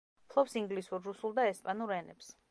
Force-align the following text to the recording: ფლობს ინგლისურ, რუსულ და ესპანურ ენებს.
ფლობს 0.35 0.55
ინგლისურ, 0.61 1.03
რუსულ 1.09 1.35
და 1.41 1.45
ესპანურ 1.51 1.95
ენებს. 1.99 2.33